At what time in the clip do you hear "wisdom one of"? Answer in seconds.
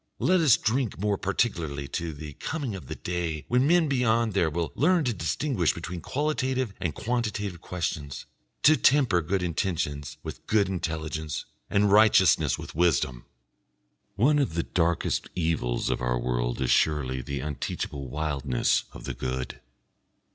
12.73-14.55